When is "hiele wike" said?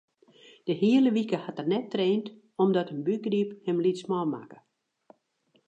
0.83-1.37